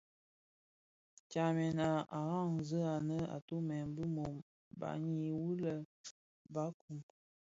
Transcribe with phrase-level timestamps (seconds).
[1.29, 1.89] Tsamèn a
[2.69, 4.33] zaňi anë atumè bi mum
[4.79, 5.73] baňi wii lè
[6.53, 6.99] barkun.